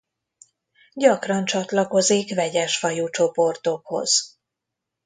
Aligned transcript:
Gyakran 0.93 1.45
csatlakozik 1.45 2.35
vegyes 2.35 2.77
fajú 2.77 3.09
csoportokhoz. 3.09 4.39